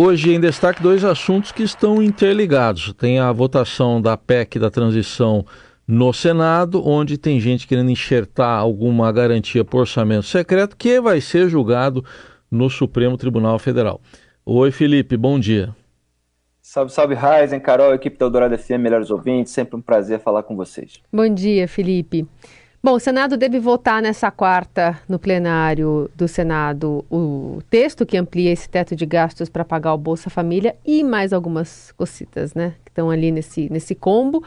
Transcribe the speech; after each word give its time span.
Hoje 0.00 0.32
em 0.32 0.38
destaque 0.38 0.80
dois 0.80 1.04
assuntos 1.04 1.50
que 1.50 1.64
estão 1.64 2.00
interligados. 2.00 2.92
Tem 2.92 3.18
a 3.18 3.32
votação 3.32 4.00
da 4.00 4.16
PEC 4.16 4.56
da 4.56 4.70
transição 4.70 5.44
no 5.88 6.12
Senado, 6.12 6.86
onde 6.86 7.18
tem 7.18 7.40
gente 7.40 7.66
querendo 7.66 7.90
enxertar 7.90 8.60
alguma 8.60 9.10
garantia 9.10 9.64
por 9.64 9.80
orçamento 9.80 10.22
secreto, 10.22 10.76
que 10.76 11.00
vai 11.00 11.20
ser 11.20 11.48
julgado 11.48 12.04
no 12.48 12.70
Supremo 12.70 13.16
Tribunal 13.16 13.58
Federal. 13.58 14.00
Oi, 14.46 14.70
Felipe, 14.70 15.16
bom 15.16 15.36
dia. 15.36 15.74
Salve, 16.62 16.92
salve, 16.92 17.16
Ryzen, 17.16 17.58
Carol, 17.58 17.92
equipe 17.92 18.16
da 18.16 18.26
Eldorado 18.26 18.56
FM, 18.56 18.78
melhores 18.78 19.10
ouvintes, 19.10 19.52
sempre 19.52 19.74
um 19.74 19.80
prazer 19.80 20.20
falar 20.20 20.44
com 20.44 20.54
vocês. 20.54 21.02
Bom 21.12 21.28
dia, 21.28 21.66
Felipe. 21.66 22.24
Bom, 22.80 22.92
o 22.92 23.00
Senado 23.00 23.36
deve 23.36 23.58
votar 23.58 24.00
nessa 24.00 24.30
quarta, 24.30 24.96
no 25.08 25.18
plenário 25.18 26.08
do 26.14 26.28
Senado, 26.28 27.04
o 27.10 27.58
texto 27.68 28.06
que 28.06 28.16
amplia 28.16 28.52
esse 28.52 28.68
teto 28.68 28.94
de 28.94 29.04
gastos 29.04 29.48
para 29.48 29.64
pagar 29.64 29.94
o 29.94 29.98
Bolsa 29.98 30.30
Família 30.30 30.76
e 30.86 31.02
mais 31.02 31.32
algumas 31.32 31.90
cocitas, 31.92 32.54
né, 32.54 32.74
que 32.84 32.90
estão 32.92 33.10
ali 33.10 33.32
nesse, 33.32 33.68
nesse 33.68 33.96
combo. 33.96 34.44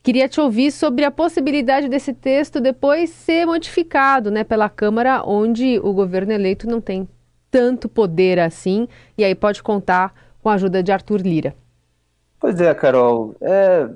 Queria 0.00 0.28
te 0.28 0.40
ouvir 0.40 0.70
sobre 0.70 1.04
a 1.04 1.10
possibilidade 1.10 1.88
desse 1.88 2.12
texto 2.12 2.60
depois 2.60 3.10
ser 3.10 3.46
modificado 3.46 4.30
né, 4.30 4.44
pela 4.44 4.68
Câmara, 4.68 5.22
onde 5.26 5.80
o 5.80 5.92
governo 5.92 6.32
eleito 6.32 6.68
não 6.68 6.80
tem 6.80 7.08
tanto 7.50 7.88
poder 7.88 8.38
assim, 8.38 8.86
e 9.18 9.24
aí 9.24 9.34
pode 9.34 9.60
contar 9.60 10.14
com 10.40 10.48
a 10.48 10.54
ajuda 10.54 10.84
de 10.84 10.92
Arthur 10.92 11.20
Lira. 11.20 11.54
Pois 12.38 12.60
é, 12.60 12.72
Carol. 12.74 13.34
É, 13.40 13.88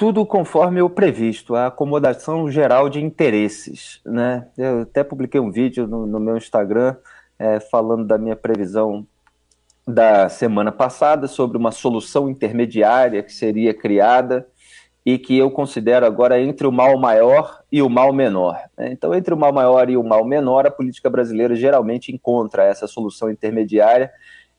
tudo 0.00 0.24
conforme 0.24 0.80
o 0.80 0.88
previsto, 0.88 1.54
a 1.54 1.66
acomodação 1.66 2.50
geral 2.50 2.88
de 2.88 3.04
interesses. 3.04 4.00
Né? 4.02 4.48
Eu 4.56 4.80
até 4.80 5.04
publiquei 5.04 5.38
um 5.38 5.50
vídeo 5.50 5.86
no, 5.86 6.06
no 6.06 6.18
meu 6.18 6.38
Instagram 6.38 6.96
é, 7.38 7.60
falando 7.60 8.06
da 8.06 8.16
minha 8.16 8.34
previsão 8.34 9.06
da 9.86 10.26
semana 10.30 10.72
passada 10.72 11.28
sobre 11.28 11.58
uma 11.58 11.70
solução 11.70 12.30
intermediária 12.30 13.22
que 13.22 13.30
seria 13.30 13.74
criada 13.74 14.48
e 15.04 15.18
que 15.18 15.36
eu 15.36 15.50
considero 15.50 16.06
agora 16.06 16.40
entre 16.40 16.66
o 16.66 16.72
mal 16.72 16.98
maior 16.98 17.60
e 17.70 17.82
o 17.82 17.90
mal 17.90 18.10
menor. 18.10 18.58
Né? 18.78 18.92
Então, 18.92 19.14
entre 19.14 19.34
o 19.34 19.36
mal 19.36 19.52
maior 19.52 19.90
e 19.90 19.98
o 19.98 20.02
mal 20.02 20.24
menor, 20.24 20.66
a 20.66 20.70
política 20.70 21.10
brasileira 21.10 21.54
geralmente 21.54 22.10
encontra 22.10 22.64
essa 22.64 22.86
solução 22.86 23.30
intermediária 23.30 24.10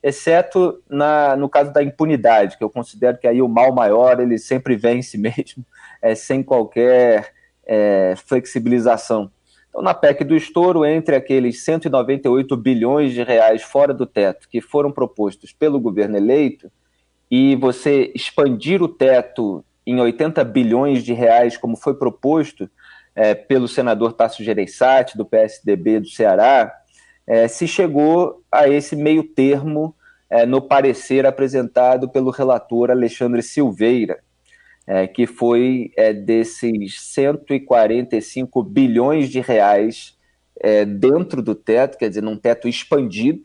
exceto 0.02 0.82
na, 0.88 1.36
no 1.36 1.48
caso 1.48 1.72
da 1.72 1.82
impunidade, 1.82 2.58
que 2.58 2.64
eu 2.64 2.70
considero 2.70 3.18
que 3.18 3.26
aí 3.28 3.40
o 3.40 3.48
mal 3.48 3.72
maior 3.72 4.20
ele 4.20 4.38
sempre 4.38 4.76
vence 4.76 5.16
mesmo, 5.18 5.64
é, 6.00 6.14
sem 6.14 6.42
qualquer 6.42 7.32
é, 7.64 8.14
flexibilização. 8.26 9.30
Então, 9.68 9.80
na 9.80 9.94
PEC 9.94 10.24
do 10.24 10.36
estouro, 10.36 10.84
entre 10.84 11.16
aqueles 11.16 11.64
198 11.64 12.56
bilhões 12.56 13.12
de 13.12 13.22
reais 13.22 13.62
fora 13.62 13.94
do 13.94 14.04
teto 14.04 14.48
que 14.48 14.60
foram 14.60 14.90
propostos 14.92 15.52
pelo 15.52 15.80
governo 15.80 16.16
eleito, 16.16 16.70
e 17.30 17.56
você 17.56 18.12
expandir 18.14 18.82
o 18.82 18.88
teto 18.88 19.64
em 19.86 19.98
80 19.98 20.44
bilhões 20.44 21.02
de 21.02 21.14
reais, 21.14 21.56
como 21.56 21.76
foi 21.76 21.94
proposto 21.94 22.68
é, 23.14 23.34
pelo 23.34 23.66
senador 23.66 24.12
Tasso 24.12 24.44
Gereissati, 24.44 25.16
do 25.16 25.24
PSDB 25.24 26.00
do 26.00 26.08
Ceará, 26.08 26.72
é, 27.26 27.46
se 27.48 27.66
chegou 27.66 28.42
a 28.50 28.68
esse 28.68 28.96
meio 28.96 29.22
termo 29.22 29.94
é, 30.28 30.46
no 30.46 30.62
parecer 30.62 31.26
apresentado 31.26 32.08
pelo 32.08 32.30
relator 32.30 32.90
Alexandre 32.90 33.42
Silveira, 33.42 34.20
é, 34.86 35.06
que 35.06 35.26
foi 35.26 35.92
é, 35.96 36.12
desses 36.12 37.00
145 37.00 38.62
bilhões 38.62 39.28
de 39.28 39.40
reais 39.40 40.16
é, 40.60 40.84
dentro 40.84 41.42
do 41.42 41.54
teto, 41.54 41.98
quer 41.98 42.08
dizer, 42.08 42.22
num 42.22 42.36
teto 42.36 42.66
expandido. 42.66 43.42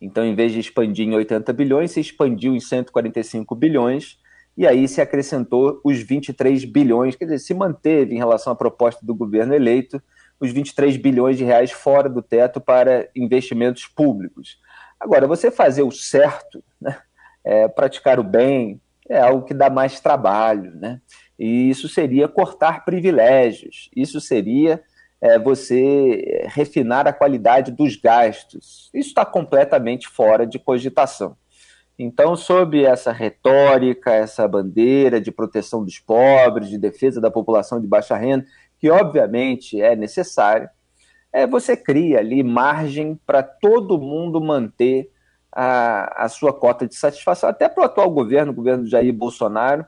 Então, 0.00 0.24
em 0.24 0.34
vez 0.34 0.52
de 0.52 0.60
expandir 0.60 1.06
em 1.06 1.14
80 1.14 1.52
bilhões, 1.52 1.92
se 1.92 2.00
expandiu 2.00 2.54
em 2.54 2.60
145 2.60 3.54
bilhões, 3.54 4.18
e 4.56 4.66
aí 4.66 4.86
se 4.88 5.00
acrescentou 5.00 5.80
os 5.84 5.98
23 6.02 6.64
bilhões, 6.64 7.16
quer 7.16 7.24
dizer, 7.24 7.38
se 7.38 7.54
manteve 7.54 8.14
em 8.14 8.18
relação 8.18 8.52
à 8.52 8.56
proposta 8.56 9.04
do 9.06 9.14
governo 9.14 9.54
eleito 9.54 10.02
os 10.42 10.50
23 10.50 10.96
bilhões 10.96 11.38
de 11.38 11.44
reais 11.44 11.70
fora 11.70 12.08
do 12.08 12.20
teto 12.20 12.60
para 12.60 13.08
investimentos 13.14 13.86
públicos. 13.86 14.58
Agora, 14.98 15.26
você 15.26 15.50
fazer 15.50 15.82
o 15.82 15.90
certo, 15.90 16.62
né, 16.80 16.98
é, 17.44 17.68
praticar 17.68 18.18
o 18.18 18.24
bem, 18.24 18.80
é 19.08 19.20
algo 19.20 19.44
que 19.44 19.54
dá 19.54 19.70
mais 19.70 20.00
trabalho, 20.00 20.74
né? 20.74 21.00
E 21.38 21.70
isso 21.70 21.88
seria 21.88 22.28
cortar 22.28 22.84
privilégios, 22.84 23.88
isso 23.94 24.20
seria 24.20 24.82
é, 25.20 25.38
você 25.38 26.46
refinar 26.48 27.06
a 27.06 27.12
qualidade 27.12 27.70
dos 27.70 27.96
gastos. 27.96 28.90
Isso 28.92 29.08
está 29.08 29.24
completamente 29.24 30.08
fora 30.08 30.46
de 30.46 30.58
cogitação. 30.58 31.36
Então, 31.98 32.34
sob 32.34 32.82
essa 32.84 33.12
retórica, 33.12 34.12
essa 34.12 34.48
bandeira 34.48 35.20
de 35.20 35.30
proteção 35.30 35.84
dos 35.84 35.98
pobres, 35.98 36.68
de 36.68 36.78
defesa 36.78 37.20
da 37.20 37.30
população 37.30 37.80
de 37.80 37.86
baixa 37.86 38.16
renda, 38.16 38.46
que 38.82 38.90
obviamente 38.90 39.80
é 39.80 39.94
necessário, 39.94 40.68
é, 41.32 41.46
você 41.46 41.76
cria 41.76 42.18
ali 42.18 42.42
margem 42.42 43.14
para 43.24 43.40
todo 43.40 43.96
mundo 43.96 44.40
manter 44.40 45.08
a, 45.52 46.24
a 46.24 46.28
sua 46.28 46.52
cota 46.52 46.84
de 46.84 46.96
satisfação, 46.96 47.48
até 47.48 47.68
para 47.68 47.80
o 47.80 47.84
atual 47.84 48.10
governo, 48.10 48.50
o 48.50 48.54
governo 48.54 48.84
Jair 48.84 49.14
Bolsonaro, 49.14 49.86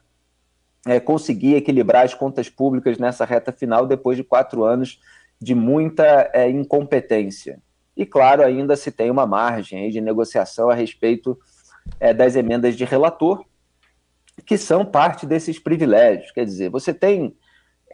é, 0.87 1.01
conseguir 1.01 1.57
equilibrar 1.57 2.05
as 2.05 2.15
contas 2.15 2.49
públicas 2.49 2.97
nessa 2.97 3.25
reta 3.25 3.51
final 3.51 3.85
depois 3.85 4.17
de 4.17 4.23
quatro 4.23 4.63
anos 4.63 5.01
de 5.41 5.57
muita 5.57 6.31
é, 6.33 6.49
incompetência. 6.49 7.61
E, 7.97 8.07
claro, 8.07 8.45
ainda 8.45 8.77
se 8.77 8.93
tem 8.93 9.11
uma 9.11 9.27
margem 9.27 9.91
de 9.91 10.01
negociação 10.01 10.71
a 10.71 10.75
respeito 10.75 11.37
é, 11.99 12.15
das 12.15 12.37
emendas 12.37 12.77
de 12.77 12.85
relator, 12.85 13.45
que 14.47 14.57
são 14.57 14.85
parte 14.85 15.27
desses 15.27 15.59
privilégios. 15.59 16.31
Quer 16.31 16.45
dizer, 16.45 16.71
você 16.71 16.95
tem 16.95 17.37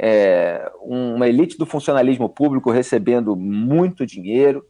é, 0.02 0.72
uma 0.80 1.28
elite 1.28 1.58
do 1.58 1.66
funcionalismo 1.66 2.26
público 2.26 2.70
recebendo 2.70 3.36
muito 3.36 4.06
dinheiro, 4.06 4.64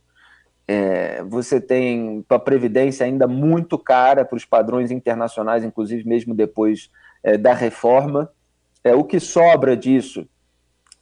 é, 0.67 1.23
você 1.23 1.61
tem 1.61 2.25
a 2.29 2.39
previdência 2.39 3.07
ainda 3.07 3.29
muito 3.29 3.79
cara 3.79 4.25
para 4.25 4.37
os 4.37 4.45
padrões 4.45 4.91
internacionais, 4.91 5.63
inclusive 5.63 6.07
mesmo 6.07 6.35
depois 6.35 6.91
é, 7.23 7.39
da 7.39 7.55
reforma. 7.55 8.29
É, 8.83 8.93
o 8.93 9.05
que 9.05 9.21
sobra 9.21 9.77
disso 9.77 10.29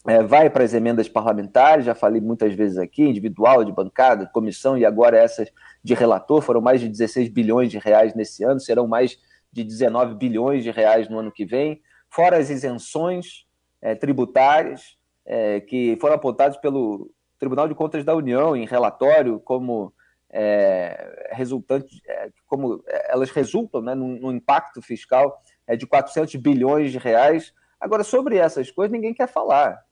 é, 0.07 0.23
vai 0.23 0.51
para 0.51 0.63
as 0.63 0.75
emendas 0.75 1.09
parlamentares, 1.09 1.87
já 1.87 1.95
falei 1.95 2.21
muitas 2.21 2.53
vezes 2.53 2.77
aqui, 2.77 3.05
individual, 3.05 3.65
de 3.65 3.73
bancada, 3.73 4.27
comissão, 4.27 4.77
e 4.77 4.85
agora 4.85 5.17
essas 5.17 5.51
de 5.83 5.95
relator, 5.95 6.43
foram 6.43 6.61
mais 6.61 6.83
de 6.83 6.89
16 6.89 7.31
bilhões 7.31 7.71
de 7.71 7.79
reais 7.79 8.15
nesse 8.15 8.45
ano, 8.45 8.61
serão 8.61 8.87
mais 8.87 9.19
de 9.51 9.65
19 9.65 10.17
bilhões 10.17 10.63
de 10.63 10.71
reais 10.71 11.09
no 11.09 11.19
ano 11.19 11.33
que 11.33 11.47
vem, 11.47 11.81
fora 12.11 12.37
as 12.37 12.51
isenções 12.51 13.48
é, 13.81 13.95
tributárias 13.95 14.97
é, 15.25 15.61
que 15.61 15.97
foram 16.01 16.15
apontados 16.15 16.57
pelo 16.59 17.11
Tribunal 17.39 17.69
de 17.69 17.75
Contas 17.75 18.05
da 18.05 18.15
União 18.15 18.57
em 18.57 18.67
relatório 18.67 19.39
como 19.41 19.93
é, 20.31 21.31
resultante, 21.33 22.03
é, 22.07 22.31
como 22.47 22.83
elas 22.87 23.31
resultam 23.31 23.81
né, 23.81 23.95
no, 23.95 24.09
no 24.19 24.33
impacto 24.33 24.83
fiscal 24.83 25.43
é, 25.67 25.77
de 25.77 25.87
400 25.87 26.35
bilhões 26.37 26.93
de 26.93 26.99
reais. 26.99 27.53
Agora, 27.81 28.03
sobre 28.03 28.37
essas 28.37 28.71
coisas, 28.71 28.93
ninguém 28.93 29.15
quer 29.15 29.29
falar. 29.29 29.83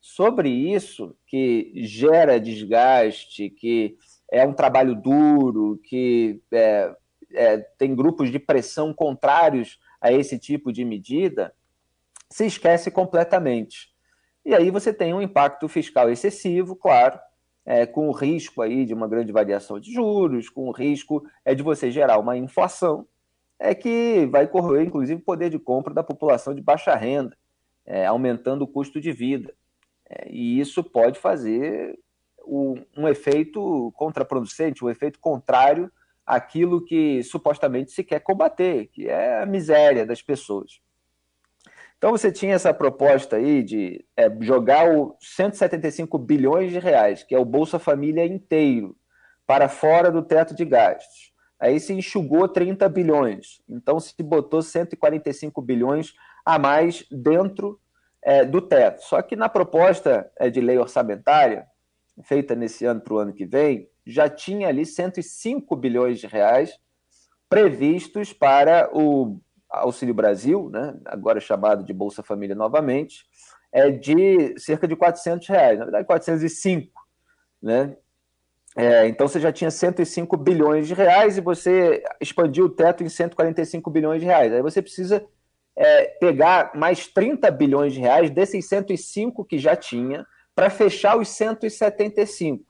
Sobre 0.00 0.48
isso, 0.48 1.16
que 1.26 1.72
gera 1.76 2.38
desgaste, 2.38 3.50
que 3.50 3.96
é 4.30 4.46
um 4.46 4.52
trabalho 4.52 4.94
duro, 4.94 5.80
que 5.84 6.40
é, 6.52 6.94
é, 7.32 7.58
tem 7.78 7.94
grupos 7.94 8.30
de 8.30 8.38
pressão 8.38 8.92
contrários 8.92 9.78
a 10.00 10.12
esse 10.12 10.38
tipo 10.38 10.72
de 10.72 10.84
medida, 10.84 11.54
se 12.30 12.46
esquece 12.46 12.90
completamente. 12.90 13.88
E 14.44 14.54
aí 14.54 14.70
você 14.70 14.92
tem 14.92 15.12
um 15.12 15.22
impacto 15.22 15.68
fiscal 15.68 16.10
excessivo, 16.10 16.76
claro, 16.76 17.18
é, 17.64 17.84
com 17.84 18.08
o 18.08 18.12
risco 18.12 18.62
aí 18.62 18.84
de 18.84 18.94
uma 18.94 19.08
grande 19.08 19.32
variação 19.32 19.80
de 19.80 19.92
juros, 19.92 20.48
com 20.48 20.68
o 20.68 20.72
risco 20.72 21.24
é 21.44 21.54
de 21.54 21.62
você 21.62 21.90
gerar 21.90 22.18
uma 22.18 22.36
inflação 22.36 23.06
é 23.58 23.74
que 23.74 24.26
vai 24.26 24.46
corroer, 24.46 24.86
inclusive, 24.86 25.20
o 25.20 25.24
poder 25.24 25.50
de 25.50 25.58
compra 25.58 25.92
da 25.92 26.02
população 26.02 26.54
de 26.54 26.60
baixa 26.60 26.94
renda, 26.94 27.36
é, 27.84 28.06
aumentando 28.06 28.62
o 28.62 28.68
custo 28.68 29.00
de 29.00 29.12
vida. 29.12 29.54
É, 30.08 30.30
e 30.30 30.60
isso 30.60 30.84
pode 30.84 31.18
fazer 31.18 31.98
um, 32.46 32.74
um 32.96 33.08
efeito 33.08 33.92
contraproducente, 33.96 34.84
um 34.84 34.90
efeito 34.90 35.18
contrário 35.18 35.90
àquilo 36.24 36.84
que 36.84 37.22
supostamente 37.22 37.92
se 37.92 38.04
quer 38.04 38.20
combater, 38.20 38.88
que 38.88 39.08
é 39.08 39.42
a 39.42 39.46
miséria 39.46 40.04
das 40.04 40.22
pessoas. 40.22 40.80
Então 41.98 42.10
você 42.10 42.30
tinha 42.30 42.54
essa 42.54 42.74
proposta 42.74 43.36
aí 43.36 43.62
de 43.62 44.04
é, 44.16 44.30
jogar 44.40 44.94
o 44.94 45.16
175 45.20 46.18
bilhões 46.18 46.70
de 46.70 46.78
reais, 46.78 47.22
que 47.22 47.34
é 47.34 47.38
o 47.38 47.44
Bolsa 47.44 47.78
Família 47.78 48.24
inteiro, 48.24 48.96
para 49.46 49.68
fora 49.68 50.10
do 50.10 50.22
teto 50.22 50.54
de 50.54 50.64
gastos. 50.64 51.32
Aí 51.58 51.80
se 51.80 51.94
enxugou 51.94 52.46
30 52.48 52.86
bilhões. 52.88 53.62
Então 53.68 53.98
se 53.98 54.14
botou 54.22 54.60
145 54.60 55.62
bilhões 55.62 56.12
a 56.44 56.58
mais 56.58 57.06
dentro 57.10 57.80
é, 58.22 58.44
do 58.44 58.60
teto. 58.60 59.02
Só 59.02 59.22
que 59.22 59.34
na 59.34 59.48
proposta 59.48 60.30
é, 60.38 60.50
de 60.50 60.60
lei 60.60 60.76
orçamentária, 60.76 61.66
feita 62.24 62.54
nesse 62.54 62.84
ano 62.84 63.00
para 63.00 63.14
o 63.14 63.18
ano 63.18 63.32
que 63.32 63.46
vem, 63.46 63.88
já 64.06 64.28
tinha 64.28 64.68
ali 64.68 64.84
105 64.84 65.74
bilhões 65.76 66.20
de 66.20 66.26
reais 66.26 66.78
previstos 67.48 68.32
para 68.32 68.90
o 68.92 69.40
Auxílio 69.80 70.14
Brasil, 70.14 70.70
né, 70.70 70.94
agora 71.04 71.40
chamado 71.40 71.84
de 71.84 71.92
Bolsa 71.92 72.22
Família 72.22 72.54
novamente, 72.54 73.24
é 73.72 73.90
de 73.90 74.58
cerca 74.58 74.86
de 74.86 74.96
400 74.96 75.46
reais, 75.48 75.78
na 75.78 75.84
verdade 75.84 76.06
405, 76.06 76.92
né? 77.62 77.96
É, 78.78 79.08
então 79.08 79.26
você 79.26 79.40
já 79.40 79.50
tinha 79.50 79.70
105 79.70 80.36
bilhões 80.36 80.86
de 80.86 80.92
reais 80.92 81.38
e 81.38 81.40
você 81.40 82.04
expandiu 82.20 82.66
o 82.66 82.68
teto 82.68 83.02
em 83.02 83.08
145 83.08 83.90
bilhões 83.90 84.20
de 84.20 84.26
reais. 84.26 84.52
Aí 84.52 84.60
você 84.60 84.82
precisa 84.82 85.24
é, 85.74 86.04
pegar 86.20 86.72
mais 86.74 87.06
30 87.06 87.50
bilhões 87.50 87.94
de 87.94 88.00
reais 88.00 88.28
desses 88.28 88.68
105 88.68 89.46
que 89.46 89.58
já 89.58 89.74
tinha 89.74 90.26
para 90.54 90.68
fechar 90.68 91.16
os 91.16 91.28
175. 91.28 92.64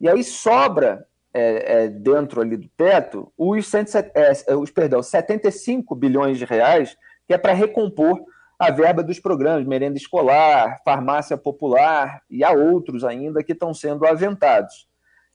E 0.00 0.08
aí 0.08 0.24
sobra 0.24 1.06
é, 1.38 1.84
é, 1.84 1.88
dentro 1.88 2.40
ali 2.40 2.56
do 2.56 2.68
teto 2.70 3.32
os, 3.38 3.66
107, 3.68 4.12
é, 4.14 4.56
os 4.56 4.72
perdão, 4.72 5.00
75 5.00 5.94
bilhões 5.94 6.36
de 6.36 6.44
reais, 6.44 6.96
que 7.26 7.32
é 7.32 7.38
para 7.38 7.52
recompor 7.52 8.20
a 8.58 8.72
verba 8.72 9.04
dos 9.04 9.20
programas, 9.20 9.64
merenda 9.64 9.96
escolar, 9.96 10.80
farmácia 10.84 11.36
popular 11.36 12.22
e 12.28 12.42
há 12.42 12.50
outros 12.50 13.04
ainda 13.04 13.44
que 13.44 13.52
estão 13.52 13.72
sendo 13.72 14.04
aventados. 14.04 14.88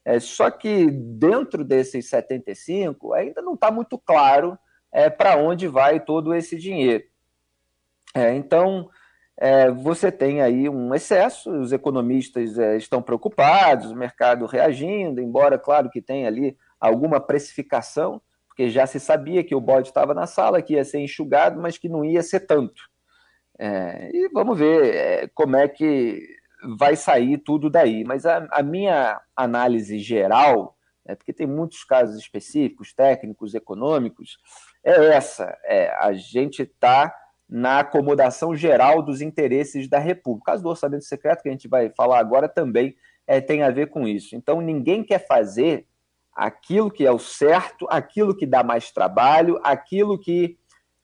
É, 0.03 0.19
só 0.19 0.51
que 0.51 0.91
dentro 0.91 1.63
desses 1.63 2.09
75 2.09 3.13
ainda 3.13 3.41
não 3.41 3.53
está 3.53 3.71
muito 3.71 3.97
claro 3.97 4.59
é, 4.91 5.09
para 5.09 5.38
onde 5.38 5.69
vai 5.69 6.01
todo 6.01 6.35
esse 6.35 6.57
dinheiro. 6.57 7.05
É, 8.13 8.33
então, 8.33 8.89
é, 9.38 9.69
você 9.71 10.12
tem 10.12 10.41
aí 10.41 10.69
um 10.69 10.94
excesso, 10.94 11.51
os 11.51 11.71
economistas 11.71 12.57
é, 12.57 12.77
estão 12.77 13.01
preocupados, 13.01 13.91
o 13.91 13.95
mercado 13.95 14.45
reagindo, 14.45 15.19
embora, 15.19 15.57
claro, 15.57 15.89
que 15.89 16.01
tem 16.01 16.27
ali 16.27 16.57
alguma 16.80 17.19
precificação, 17.19 18.21
porque 18.47 18.69
já 18.69 18.85
se 18.85 19.00
sabia 19.00 19.44
que 19.44 19.56
o 19.56 19.62
bode 19.62 19.88
estava 19.88 20.13
na 20.13 20.27
sala, 20.27 20.62
que 20.62 20.74
ia 20.74 20.85
ser 20.85 21.00
enxugado, 21.00 21.59
mas 21.59 21.77
que 21.77 21.89
não 21.89 22.06
ia 22.06 22.21
ser 22.21 22.41
tanto. 22.41 22.83
É, 23.57 24.12
e 24.13 24.30
vamos 24.30 24.57
ver 24.57 24.95
é, 24.95 25.27
como 25.33 25.56
é 25.56 25.68
que 25.68 26.21
vai 26.77 26.95
sair 26.95 27.38
tudo 27.39 27.69
daí. 27.69 28.03
Mas 28.03 28.25
a, 28.25 28.47
a 28.51 28.62
minha 28.62 29.19
análise 29.36 29.97
geral, 30.00 30.77
é, 31.06 31.15
porque 31.15 31.33
tem 31.33 31.47
muitos 31.47 31.83
casos 31.83 32.18
específicos, 32.18 32.94
técnicos, 32.94 33.53
econômicos, 33.56 34.38
é 34.83 35.07
essa: 35.07 35.57
é, 35.63 35.89
a 35.97 36.13
gente 36.13 36.62
está 36.62 37.13
na 37.53 37.81
acomodação 37.81 38.55
geral 38.55 39.03
dos 39.03 39.21
interesses 39.21 39.88
da 39.88 40.00
República. 40.00 40.41
O 40.41 40.53
caso 40.53 40.63
do 40.63 40.69
orçamento 40.69 41.03
secreto, 41.03 41.44
que 41.44 41.50
a 41.50 41.51
gente 41.51 41.67
vai 41.67 41.88
falar 41.91 42.17
agora, 42.17 42.50
também 42.50 42.95
é, 43.27 43.39
tem 43.39 43.61
a 43.61 43.69
ver 43.69 43.91
com 43.91 44.07
isso. 44.07 44.35
Então, 44.35 44.59
ninguém 44.59 45.03
quer 45.03 45.23
fazer 45.27 45.85
aquilo 46.35 46.89
que 46.89 47.05
é 47.05 47.11
o 47.11 47.19
certo, 47.19 47.85
aquilo 47.91 48.35
que 48.35 48.47
dá 48.47 48.63
mais 48.63 48.89
trabalho, 48.89 49.59
aquilo 49.63 50.17
que 50.17 50.57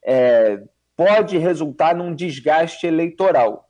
é, 0.04 0.60
pode 0.98 1.38
resultar 1.38 1.94
num 1.94 2.16
desgaste 2.16 2.88
eleitoral. 2.88 3.70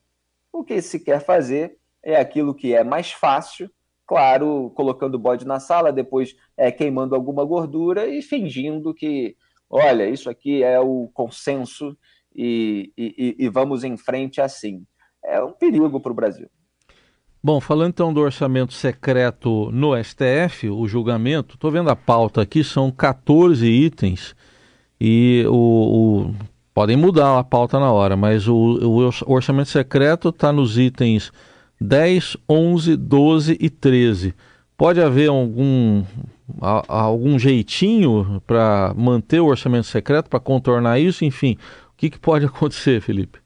O 0.50 0.64
que 0.64 0.82
se 0.82 1.02
quer 1.02 1.20
fazer 1.20 1.76
é 2.02 2.16
aquilo 2.16 2.56
que 2.56 2.74
é 2.74 2.82
mais 2.82 3.12
fácil, 3.12 3.70
claro, 4.08 4.72
colocando 4.74 5.20
bode 5.20 5.46
na 5.46 5.60
sala, 5.60 5.92
depois 5.92 6.34
é, 6.56 6.72
queimando 6.72 7.14
alguma 7.14 7.44
gordura 7.44 8.08
e 8.08 8.22
fingindo 8.22 8.94
que, 8.94 9.36
olha, 9.70 10.08
isso 10.08 10.30
aqui 10.30 10.64
é 10.64 10.80
o 10.80 11.10
consenso 11.14 11.98
e, 12.36 12.92
e, 12.98 13.36
e 13.40 13.50
vamos 13.50 13.84
em 13.84 13.98
frente 13.98 14.42
assim. 14.42 14.86
É 15.24 15.44
um 15.44 15.52
perigo 15.52 16.00
para 16.00 16.12
o 16.12 16.16
Brasil. 16.16 16.48
Bom, 17.42 17.62
falando 17.62 17.90
então 17.90 18.14
do 18.14 18.20
orçamento 18.20 18.74
secreto 18.74 19.72
no 19.72 19.92
STF, 20.04 20.70
o 20.70 20.86
julgamento, 20.88 21.56
estou 21.56 21.72
vendo 21.72 21.90
a 21.90 21.96
pauta 21.96 22.42
aqui, 22.42 22.64
são 22.64 22.92
14 22.92 23.66
itens 23.66 24.36
e 25.00 25.46
o, 25.48 25.54
o 25.54 26.36
podem 26.74 26.98
mudar 26.98 27.40
a 27.40 27.44
pauta 27.44 27.80
na 27.80 27.92
hora, 27.92 28.18
mas 28.18 28.48
o, 28.48 28.56
o 28.56 29.34
orçamento 29.34 29.70
secreto 29.70 30.30
está 30.30 30.52
nos 30.52 30.78
itens 30.78 31.32
10, 31.80 32.36
11, 32.50 32.98
12 32.98 33.58
e 33.60 33.70
13. 33.70 34.34
Pode 34.78 35.02
haver 35.02 35.30
algum, 35.30 36.04
algum 36.62 37.40
jeitinho 37.40 38.42
para 38.46 38.94
manter 38.98 39.40
o 39.40 39.48
orçamento 39.48 39.88
secreto, 39.88 40.30
para 40.30 40.40
contornar 40.40 41.00
isso? 41.00 41.24
Enfim, 41.24 41.58
que, 42.00 42.10
que 42.10 42.20
pode 42.20 42.46
acontecer, 42.48 43.02
Felipe? 43.02 43.40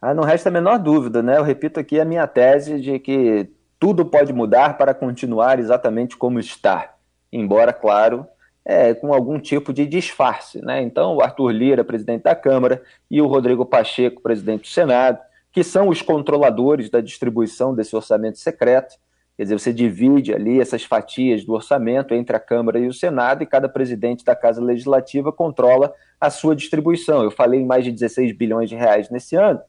Ah, 0.00 0.14
não 0.14 0.22
resta 0.22 0.48
a 0.48 0.52
menor 0.52 0.78
dúvida, 0.78 1.22
né? 1.22 1.36
Eu 1.36 1.42
repito 1.42 1.80
aqui 1.80 2.00
a 2.00 2.04
minha 2.04 2.26
tese 2.26 2.80
de 2.80 2.98
que 3.00 3.50
tudo 3.80 4.06
pode 4.06 4.32
mudar 4.32 4.78
para 4.78 4.94
continuar 4.94 5.58
exatamente 5.58 6.16
como 6.16 6.38
está, 6.38 6.94
embora, 7.32 7.72
claro, 7.72 8.24
é, 8.64 8.94
com 8.94 9.12
algum 9.12 9.40
tipo 9.40 9.72
de 9.72 9.86
disfarce, 9.86 10.64
né? 10.64 10.80
Então, 10.82 11.16
o 11.16 11.22
Arthur 11.22 11.50
Lira, 11.50 11.82
presidente 11.82 12.22
da 12.22 12.34
Câmara, 12.34 12.80
e 13.10 13.20
o 13.20 13.26
Rodrigo 13.26 13.66
Pacheco, 13.66 14.22
presidente 14.22 14.62
do 14.62 14.68
Senado, 14.68 15.18
que 15.50 15.64
são 15.64 15.88
os 15.88 16.00
controladores 16.00 16.88
da 16.88 17.00
distribuição 17.00 17.74
desse 17.74 17.96
orçamento 17.96 18.38
secreto, 18.38 18.94
Quer 19.38 19.44
dizer, 19.44 19.58
você 19.60 19.72
divide 19.72 20.34
ali 20.34 20.60
essas 20.60 20.82
fatias 20.82 21.44
do 21.44 21.52
orçamento 21.52 22.12
entre 22.12 22.34
a 22.34 22.40
Câmara 22.40 22.76
e 22.80 22.88
o 22.88 22.92
Senado 22.92 23.40
e 23.40 23.46
cada 23.46 23.68
presidente 23.68 24.24
da 24.24 24.34
Casa 24.34 24.60
Legislativa 24.60 25.30
controla 25.30 25.94
a 26.20 26.28
sua 26.28 26.56
distribuição. 26.56 27.22
Eu 27.22 27.30
falei 27.30 27.60
em 27.60 27.64
mais 27.64 27.84
de 27.84 27.92
16 27.92 28.32
bilhões 28.32 28.68
de 28.68 28.74
reais 28.74 29.08
nesse 29.10 29.36
ano. 29.36 29.60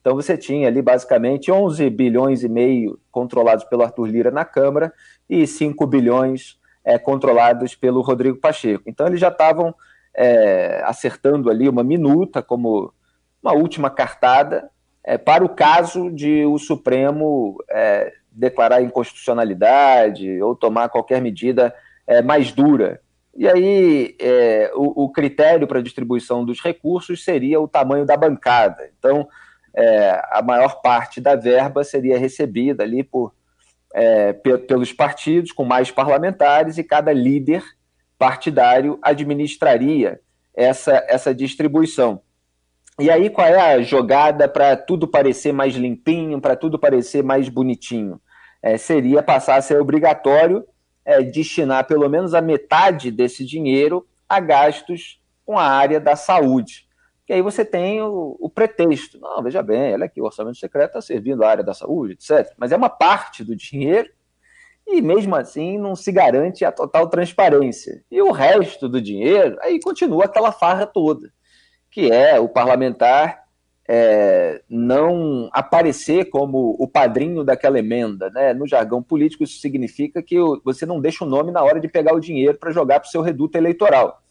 Então 0.00 0.14
você 0.14 0.38
tinha 0.38 0.68
ali 0.68 0.80
basicamente 0.80 1.50
11 1.50 1.90
bilhões 1.90 2.44
e 2.44 2.48
meio 2.48 3.00
controlados 3.10 3.64
pelo 3.64 3.82
Arthur 3.82 4.06
Lira 4.06 4.30
na 4.30 4.44
Câmara 4.44 4.92
e 5.28 5.44
5 5.44 5.84
bilhões 5.88 6.56
é, 6.84 6.96
controlados 6.96 7.74
pelo 7.74 8.02
Rodrigo 8.02 8.38
Pacheco. 8.38 8.84
Então 8.86 9.08
eles 9.08 9.18
já 9.18 9.26
estavam 9.26 9.74
é, 10.14 10.82
acertando 10.84 11.50
ali 11.50 11.68
uma 11.68 11.82
minuta 11.82 12.44
como 12.44 12.94
uma 13.42 13.54
última 13.54 13.90
cartada 13.90 14.70
é, 15.02 15.18
para 15.18 15.44
o 15.44 15.48
caso 15.48 16.12
de 16.12 16.44
o 16.46 16.58
Supremo 16.58 17.56
é, 17.68 18.12
declarar 18.36 18.82
inconstitucionalidade 18.82 20.40
ou 20.42 20.54
tomar 20.54 20.88
qualquer 20.88 21.20
medida 21.20 21.74
é, 22.06 22.20
mais 22.20 22.52
dura. 22.52 23.00
E 23.34 23.48
aí 23.48 24.16
é, 24.20 24.70
o, 24.74 25.04
o, 25.04 25.08
critério 25.10 25.66
para 25.66 25.82
distribuição 25.82 26.44
dos 26.44 26.60
recursos 26.60 27.24
seria 27.24 27.60
o 27.60 27.68
tamanho 27.68 28.06
da 28.06 28.16
bancada. 28.16 28.90
Então, 28.98 29.28
é, 29.74 30.22
a 30.30 30.42
maior 30.42 30.80
parte 30.80 31.20
da 31.20 31.34
verba 31.34 31.84
seria 31.84 32.18
recebida 32.18 32.82
ali 32.82 33.02
por, 33.02 33.34
é, 33.94 34.32
pelos 34.32 34.92
partidos 34.92 35.52
com 35.52 35.64
mais 35.64 35.90
parlamentares 35.90 36.78
e 36.78 36.84
cada 36.84 37.12
líder 37.12 37.62
partidário 38.18 38.98
administraria 39.02 40.20
essa, 40.54 41.04
essa 41.08 41.34
distribuição. 41.34 42.22
E 42.98 43.10
aí, 43.10 43.28
qual 43.28 43.46
é 43.46 43.74
a 43.74 43.82
jogada 43.82 44.48
para 44.48 44.74
tudo 44.74 45.06
parecer 45.06 45.52
mais 45.52 45.74
limpinho, 45.74 46.40
para 46.40 46.56
tudo 46.56 46.78
parecer 46.78 47.22
mais 47.22 47.50
bonitinho? 47.50 48.18
É, 48.66 48.76
seria 48.76 49.22
passar 49.22 49.54
a 49.54 49.62
ser 49.62 49.80
obrigatório 49.80 50.66
é, 51.04 51.22
destinar 51.22 51.86
pelo 51.86 52.08
menos 52.08 52.34
a 52.34 52.42
metade 52.42 53.12
desse 53.12 53.46
dinheiro 53.46 54.04
a 54.28 54.40
gastos 54.40 55.20
com 55.44 55.56
a 55.56 55.62
área 55.62 56.00
da 56.00 56.16
saúde. 56.16 56.84
Que 57.24 57.32
aí 57.32 57.42
você 57.42 57.64
tem 57.64 58.02
o, 58.02 58.36
o 58.40 58.50
pretexto. 58.50 59.20
Não, 59.20 59.40
veja 59.40 59.62
bem, 59.62 59.94
olha 59.94 60.06
aqui, 60.06 60.20
o 60.20 60.24
orçamento 60.24 60.58
secreto 60.58 60.88
está 60.88 61.00
servindo 61.00 61.44
a 61.44 61.48
área 61.48 61.62
da 61.62 61.72
saúde, 61.72 62.14
etc. 62.14 62.52
Mas 62.56 62.72
é 62.72 62.76
uma 62.76 62.90
parte 62.90 63.44
do 63.44 63.54
dinheiro 63.54 64.10
e 64.84 65.00
mesmo 65.00 65.36
assim 65.36 65.78
não 65.78 65.94
se 65.94 66.10
garante 66.10 66.64
a 66.64 66.72
total 66.72 67.08
transparência. 67.08 68.02
E 68.10 68.20
o 68.20 68.32
resto 68.32 68.88
do 68.88 69.00
dinheiro, 69.00 69.56
aí 69.60 69.78
continua 69.78 70.24
aquela 70.24 70.50
farra 70.50 70.86
toda, 70.86 71.32
que 71.88 72.10
é 72.10 72.40
o 72.40 72.48
parlamentar 72.48 73.45
é, 73.88 74.62
não 74.68 75.48
aparecer 75.52 76.28
como 76.28 76.76
o 76.78 76.88
padrinho 76.88 77.44
daquela 77.44 77.78
emenda. 77.78 78.30
Né? 78.30 78.52
No 78.52 78.66
jargão 78.66 79.02
político, 79.02 79.44
isso 79.44 79.60
significa 79.60 80.22
que 80.22 80.36
você 80.64 80.84
não 80.84 81.00
deixa 81.00 81.24
o 81.24 81.28
nome 81.28 81.52
na 81.52 81.62
hora 81.62 81.78
de 81.78 81.88
pegar 81.88 82.14
o 82.14 82.20
dinheiro 82.20 82.58
para 82.58 82.72
jogar 82.72 83.00
para 83.00 83.08
o 83.08 83.10
seu 83.10 83.22
reduto 83.22 83.56
eleitoral. 83.56 84.22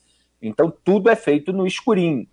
Então, 0.41 0.71
tudo 0.83 1.09
é 1.09 1.15
feito 1.15 1.53
no 1.53 1.65
escurinho. 1.65 2.27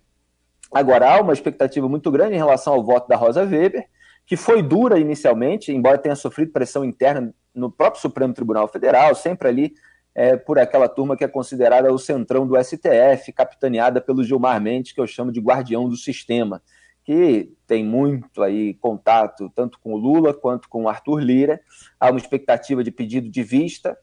Agora, 0.71 1.13
há 1.13 1.21
uma 1.21 1.33
expectativa 1.33 1.87
muito 1.87 2.11
grande 2.11 2.33
em 2.33 2.37
relação 2.37 2.73
ao 2.73 2.83
voto 2.83 3.07
da 3.07 3.15
Rosa 3.15 3.43
Weber, 3.43 3.87
que 4.25 4.35
foi 4.35 4.61
dura 4.61 4.99
inicialmente, 4.99 5.71
embora 5.71 5.97
tenha 5.97 6.15
sofrido 6.15 6.51
pressão 6.51 6.83
interna 6.83 7.33
no 7.53 7.71
próprio 7.71 8.01
Supremo 8.01 8.33
Tribunal 8.33 8.67
Federal, 8.67 9.13
sempre 9.15 9.47
ali 9.47 9.73
é, 10.15 10.35
por 10.35 10.57
aquela 10.59 10.89
turma 10.89 11.15
que 11.15 11.23
é 11.23 11.27
considerada 11.27 11.91
o 11.91 11.97
centrão 11.97 12.47
do 12.47 12.61
STF, 12.61 13.31
capitaneada 13.33 14.01
pelo 14.01 14.23
Gilmar 14.23 14.59
Mendes, 14.61 14.91
que 14.91 15.01
eu 15.01 15.07
chamo 15.07 15.31
de 15.31 15.39
guardião 15.39 15.87
do 15.87 15.95
sistema 15.95 16.61
que 17.03 17.53
tem 17.67 17.83
muito 17.83 18.41
aí 18.41 18.73
contato 18.75 19.51
tanto 19.53 19.79
com 19.79 19.93
o 19.93 19.97
Lula 19.97 20.33
quanto 20.33 20.69
com 20.69 20.83
o 20.83 20.89
Arthur 20.89 21.19
Lira. 21.19 21.59
Há 21.99 22.09
uma 22.09 22.19
expectativa 22.19 22.83
de 22.83 22.91
pedido 22.91 23.29
de 23.29 23.43
vista, 23.43 23.97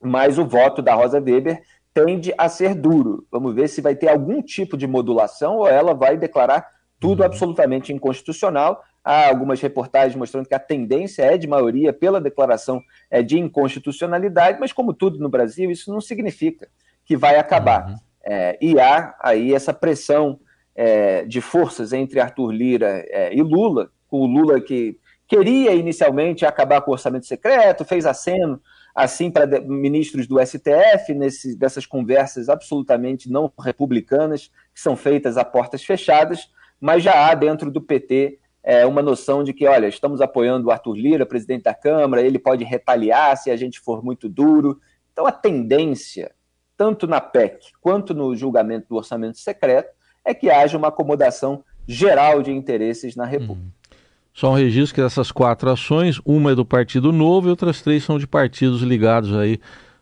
mas 0.00 0.38
o 0.38 0.46
voto 0.46 0.82
da 0.82 0.94
Rosa 0.94 1.20
Weber 1.20 1.62
tende 1.94 2.34
a 2.36 2.48
ser 2.48 2.74
duro. 2.74 3.26
Vamos 3.30 3.54
ver 3.54 3.68
se 3.68 3.80
vai 3.80 3.94
ter 3.94 4.08
algum 4.08 4.42
tipo 4.42 4.76
de 4.76 4.86
modulação 4.86 5.58
ou 5.58 5.68
ela 5.68 5.94
vai 5.94 6.16
declarar 6.16 6.66
tudo 6.98 7.20
uhum. 7.20 7.26
absolutamente 7.26 7.92
inconstitucional. 7.92 8.82
Há 9.04 9.28
algumas 9.28 9.60
reportagens 9.60 10.16
mostrando 10.16 10.48
que 10.48 10.54
a 10.54 10.58
tendência 10.58 11.22
é 11.22 11.38
de 11.38 11.46
maioria 11.46 11.92
pela 11.92 12.20
declaração 12.20 12.82
é, 13.08 13.22
de 13.22 13.38
inconstitucionalidade, 13.38 14.58
mas 14.58 14.72
como 14.72 14.92
tudo 14.92 15.18
no 15.18 15.28
Brasil, 15.28 15.70
isso 15.70 15.92
não 15.92 16.00
significa 16.00 16.68
que 17.04 17.16
vai 17.16 17.38
acabar. 17.38 17.88
Uhum. 17.88 17.96
É, 18.24 18.58
e 18.60 18.80
há 18.80 19.14
aí 19.20 19.54
essa 19.54 19.72
pressão 19.72 20.40
é, 20.76 21.24
de 21.24 21.40
forças 21.40 21.92
entre 21.94 22.20
Arthur 22.20 22.50
Lira 22.52 23.02
é, 23.08 23.34
e 23.34 23.42
Lula, 23.42 23.90
o 24.10 24.26
Lula 24.26 24.60
que 24.60 24.98
queria 25.26 25.74
inicialmente 25.74 26.44
acabar 26.44 26.82
com 26.82 26.90
o 26.90 26.94
orçamento 26.94 27.26
secreto, 27.26 27.84
fez 27.84 28.04
aceno 28.06 28.60
assim 28.94 29.30
para 29.30 29.60
ministros 29.60 30.26
do 30.26 30.38
STF, 30.40 31.12
nesse, 31.14 31.56
dessas 31.56 31.84
conversas 31.84 32.48
absolutamente 32.48 33.30
não 33.30 33.52
republicanas, 33.58 34.50
que 34.72 34.80
são 34.80 34.96
feitas 34.96 35.36
a 35.36 35.44
portas 35.44 35.84
fechadas, 35.84 36.50
mas 36.80 37.02
já 37.02 37.26
há 37.26 37.34
dentro 37.34 37.70
do 37.70 37.80
PT 37.80 38.38
é, 38.62 38.84
uma 38.84 39.02
noção 39.02 39.44
de 39.44 39.52
que, 39.52 39.66
olha, 39.66 39.86
estamos 39.86 40.20
apoiando 40.20 40.68
o 40.68 40.70
Arthur 40.70 40.94
Lira, 40.94 41.26
presidente 41.26 41.64
da 41.64 41.74
Câmara, 41.74 42.22
ele 42.22 42.38
pode 42.38 42.64
retaliar 42.64 43.36
se 43.36 43.50
a 43.50 43.56
gente 43.56 43.78
for 43.78 44.02
muito 44.02 44.28
duro. 44.28 44.80
Então, 45.12 45.26
a 45.26 45.32
tendência, 45.32 46.34
tanto 46.76 47.06
na 47.06 47.20
PEC 47.20 47.72
quanto 47.80 48.12
no 48.12 48.34
julgamento 48.34 48.88
do 48.88 48.96
orçamento 48.96 49.38
secreto, 49.38 49.95
é 50.26 50.34
que 50.34 50.50
haja 50.50 50.76
uma 50.76 50.88
acomodação 50.88 51.62
geral 51.86 52.42
de 52.42 52.50
interesses 52.50 53.14
na 53.14 53.24
República. 53.24 53.62
Hum. 53.62 53.96
Só 54.34 54.50
um 54.50 54.54
registro 54.54 54.96
que 54.96 55.00
dessas 55.00 55.32
quatro 55.32 55.70
ações, 55.70 56.20
uma 56.22 56.52
é 56.52 56.54
do 56.54 56.64
Partido 56.64 57.10
Novo 57.10 57.48
e 57.48 57.50
outras 57.50 57.80
três 57.80 58.04
são 58.04 58.18
de 58.18 58.26
partidos 58.26 58.82
ligados 58.82 59.34
aí 59.34 59.58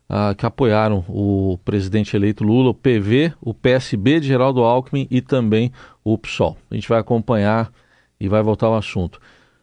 uh, 0.08 0.34
que 0.34 0.44
apoiaram 0.44 1.04
o 1.08 1.56
presidente 1.64 2.16
eleito 2.16 2.42
Lula, 2.42 2.70
o 2.70 2.74
PV, 2.74 3.32
o 3.40 3.54
PSB 3.54 4.18
de 4.18 4.26
Geraldo 4.26 4.62
Alckmin 4.62 5.06
e 5.08 5.20
também 5.20 5.70
o 6.02 6.18
PSOL. 6.18 6.56
A 6.68 6.74
gente 6.74 6.88
vai 6.88 6.98
acompanhar 6.98 7.70
e 8.18 8.26
vai 8.26 8.42
voltar 8.42 8.66
ao 8.66 8.74
assunto. 8.74 9.20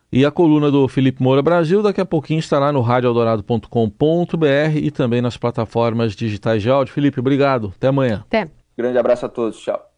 E 0.09 0.25
a 0.25 0.31
coluna 0.31 0.69
do 0.69 0.87
Felipe 0.87 1.21
Moura 1.23 1.41
Brasil 1.41 1.81
daqui 1.81 1.99
a 1.99 2.05
pouquinho 2.05 2.39
estará 2.39 2.71
no 2.71 2.81
radioeldorado.com.br 2.81 4.75
e 4.75 4.91
também 4.91 5.21
nas 5.21 5.35
plataformas 5.35 6.15
digitais 6.15 6.61
de 6.61 6.69
áudio. 6.69 6.93
Felipe, 6.93 7.19
obrigado. 7.19 7.73
Até 7.75 7.87
amanhã. 7.87 8.23
Até. 8.27 8.49
Grande 8.77 8.97
abraço 8.97 9.25
a 9.25 9.29
todos. 9.29 9.59
Tchau. 9.59 9.90